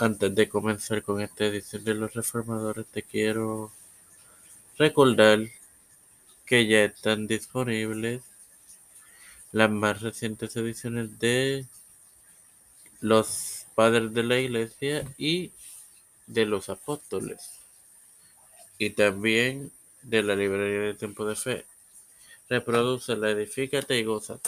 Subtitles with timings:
[0.00, 3.72] Antes de comenzar con esta edición de Los Reformadores, te quiero
[4.78, 5.40] recordar
[6.46, 8.22] que ya están disponibles
[9.50, 11.66] las más recientes ediciones de
[13.00, 15.50] Los Padres de la Iglesia y
[16.28, 17.58] de los Apóstoles,
[18.78, 19.72] y también
[20.02, 21.66] de la Librería de Tiempo de Fe.
[22.48, 24.38] Reproduce la edifícate y goza.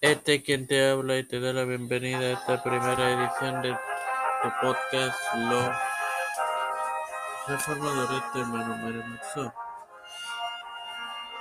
[0.00, 3.70] Este es quien te habla y te da la bienvenida a esta primera edición de
[3.72, 5.76] tu podcast Los
[7.48, 9.52] Reformadores de Manuel Mario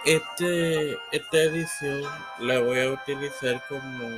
[0.06, 2.04] Este, esta edición
[2.40, 4.18] la voy a utilizar como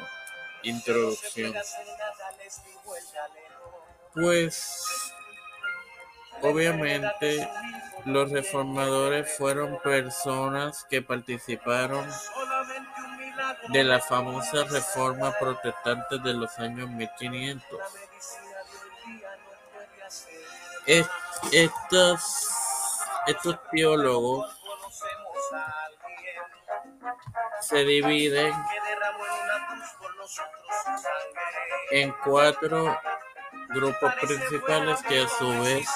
[0.64, 1.54] introducción.
[4.14, 5.14] Pues
[6.42, 7.46] obviamente
[8.06, 12.08] los reformadores fueron personas que participaron
[13.68, 17.80] de la famosa reforma protestante de los años 1500.
[21.52, 22.48] Estos,
[23.28, 24.50] estos teólogos
[27.62, 28.54] se dividen
[31.92, 32.98] en cuatro
[33.70, 35.88] grupos principales que a su vez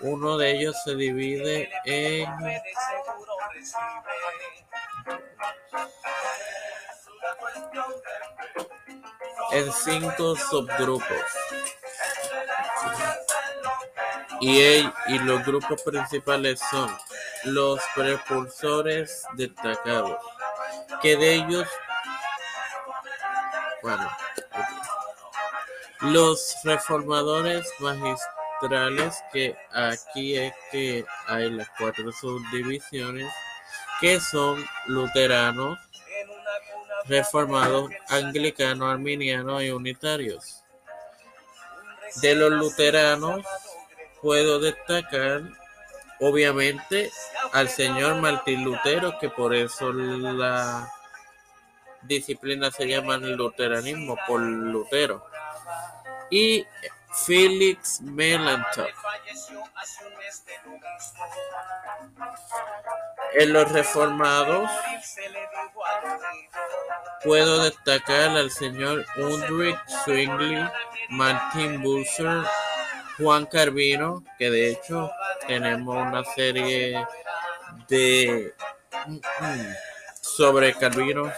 [0.00, 2.26] uno de ellos se divide en
[9.52, 11.06] en cinco subgrupos.
[14.40, 14.58] Y,
[15.08, 16.90] y los grupos principales son
[17.44, 20.16] los propulsores destacados,
[21.00, 21.68] que de ellos,
[23.82, 24.10] bueno,
[26.00, 33.32] los reformadores magistrales, que aquí es que hay las cuatro subdivisiones,
[34.00, 35.78] que son luteranos,
[37.06, 40.62] reformados, anglicanos, arminianos y unitarios.
[42.20, 43.44] De los luteranos
[44.20, 45.42] puedo destacar
[46.20, 47.10] obviamente
[47.52, 50.88] al señor Martín Lutero, que por eso la
[52.02, 55.26] disciplina se llama el luteranismo, por Lutero.
[56.30, 56.64] Y
[57.26, 58.86] Felix Melanchthon.
[63.34, 64.70] En los reformados
[67.24, 70.58] puedo destacar al señor Ulrich Zwingli,
[71.10, 72.42] Martin Bucer,
[73.18, 75.10] Juan Carvino, que de hecho
[75.46, 77.06] tenemos una serie
[77.88, 78.54] de
[80.20, 81.32] sobre Carvino,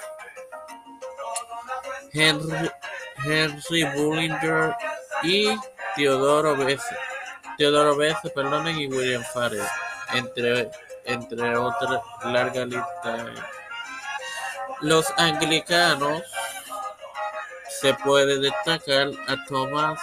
[2.13, 4.75] Henry, Bullinger
[5.23, 5.49] y
[5.97, 6.97] Teodoro Besse,
[7.59, 9.67] Teodoro Besse, perdonen, y William Farrell,
[10.13, 10.71] entre,
[11.05, 13.54] entre otras larga lista.
[14.85, 16.23] Los anglicanos
[17.81, 19.99] se puede destacar a Thomas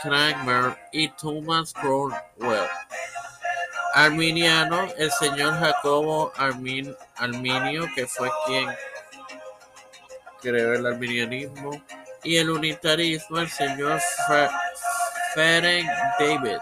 [0.00, 2.68] Cranmer y Thomas Cromwell.
[3.94, 8.70] Arminiano, el señor Jacobo Arminio, que fue quien
[10.40, 11.82] creó el arminianismo
[12.22, 14.00] y el unitarismo el señor
[15.34, 15.90] Ferenc
[16.20, 16.60] David.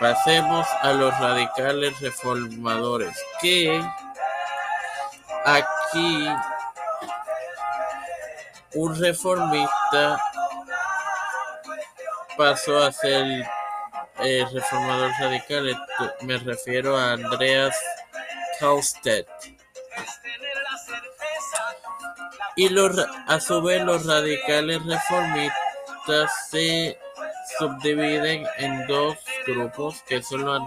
[0.00, 3.82] Pasemos a los radicales reformadores, que
[5.44, 6.28] aquí
[8.74, 10.22] un reformista
[12.36, 13.44] pasó a ser
[14.52, 15.86] reformador radical.
[16.20, 17.76] Me refiero a Andreas
[18.60, 19.26] Kaustet.
[22.54, 22.92] Y los,
[23.26, 26.98] a su vez los radicales reformistas se
[27.58, 30.62] subdividen en dos grupos que son los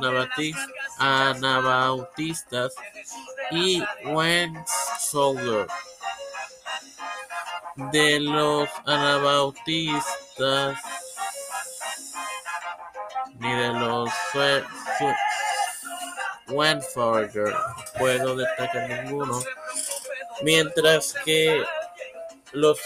[0.97, 2.73] anabautistas
[3.51, 3.83] y
[4.99, 5.67] Soldier.
[7.91, 10.77] De los anabautistas
[13.39, 14.09] ni de los
[16.49, 17.55] Wenforger
[17.97, 19.41] puedo destacar ninguno,
[20.43, 21.63] mientras que
[22.51, 22.77] los,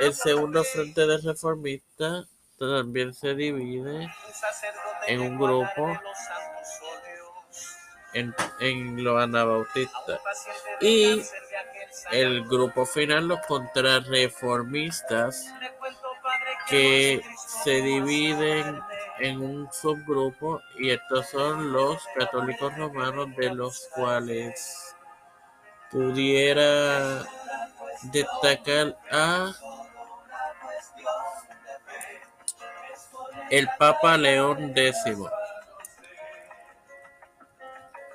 [0.00, 2.24] el segundo frente de reformista
[2.58, 4.08] también se divide
[5.06, 5.98] en un grupo
[8.12, 10.20] en, en los anabautistas
[10.80, 11.22] y
[12.12, 15.46] el grupo final los contrarreformistas
[16.68, 17.22] que
[17.64, 18.80] se dividen
[19.18, 24.94] en un subgrupo y estos son los católicos romanos de los cuales
[25.90, 27.24] pudiera
[28.04, 29.52] destacar a
[33.50, 35.04] el Papa León X.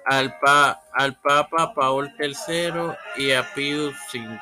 [0.09, 4.39] al, pa, al Papa Paul III y a Pius V.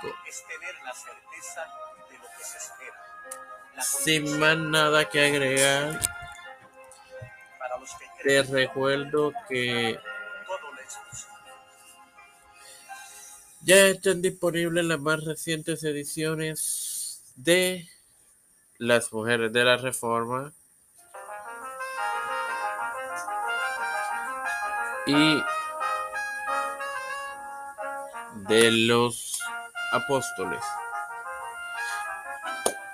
[3.81, 5.99] Sin más nada que agregar,
[8.23, 9.99] te recuerdo que
[13.61, 17.89] ya están disponibles las más recientes ediciones de
[18.77, 20.53] Las Mujeres de la Reforma
[25.07, 25.41] y
[28.47, 29.39] de los
[29.93, 30.61] apóstoles.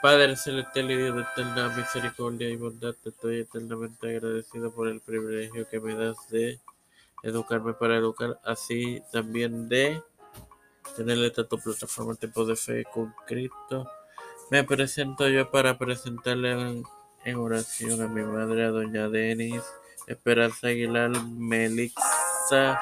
[0.01, 5.67] Padre celestial y de eterna misericordia y bondad, te estoy eternamente agradecido por el privilegio
[5.67, 6.59] que me das de
[7.23, 10.03] educarme para educar, así también de
[10.95, 13.89] tener esta tu plataforma Tiempo de Fe con Cristo.
[14.51, 16.83] Me presento yo para presentarle en,
[17.23, 19.63] en oración a mi madre, a doña Denis,
[20.07, 22.79] Esperanza Aguilar, Melixa,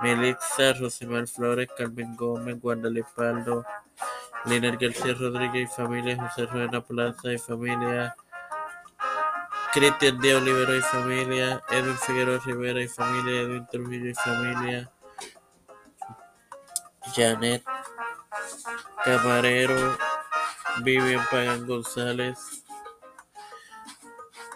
[0.00, 3.64] Melixa, Rosimar Flores, Carmen Gómez, Guadalupe Paldo,
[4.44, 8.16] Liner García Rodríguez y familia, José Ruena Plaza y familia,
[9.72, 14.90] Cristian Díaz Olivero y familia, Edwin Figueroa Rivera y familia, Edwin Trujillo y familia,
[17.14, 17.62] Janet
[19.04, 19.96] Camarero,
[20.82, 22.59] Vivian Pagan González,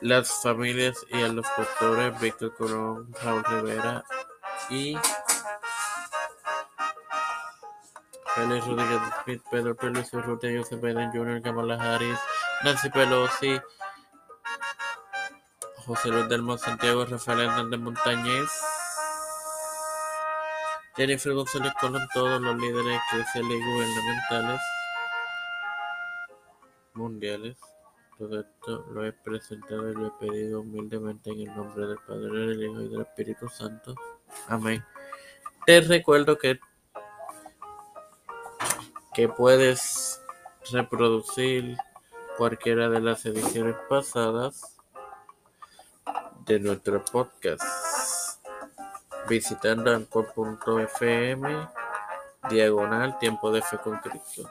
[0.04, 4.04] las familias y a los pastores Víctor Corón, Raúl Rivera
[4.68, 4.98] y
[8.34, 12.18] Félix Rodríguez Smith, Pedro Pérez Urrutia, Joseph Biden Jr., Kamala Harris,
[12.64, 13.58] Nancy Pelosi,
[15.86, 18.50] José Luis del Santiago, Rafael Hernández Montañez,
[20.96, 24.60] Jennifer González Colón, todos los líderes eclesiales y gubernamentales
[26.92, 27.74] mundiales.
[28.19, 32.28] Todo esto lo he presentado y lo he pedido humildemente en el nombre del Padre,
[32.28, 33.94] del Hijo y del Espíritu Santo.
[34.49, 34.84] Amén.
[35.66, 36.61] Te recuerdo que
[39.14, 40.20] que puedes
[40.72, 41.76] reproducir
[42.37, 44.76] cualquiera de las ediciones pasadas
[46.44, 47.62] de nuestro podcast
[49.28, 51.69] visitando anchor.fm
[52.50, 54.50] diagonal tiempo de fe con Cristo.